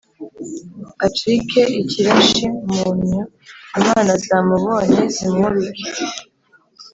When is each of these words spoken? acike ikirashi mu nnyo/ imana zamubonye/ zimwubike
acike 1.05 1.61
ikirashi 1.81 2.45
mu 2.71 2.83
nnyo/ 2.95 3.21
imana 3.77 4.11
zamubonye/ 4.25 5.01
zimwubike 5.15 5.85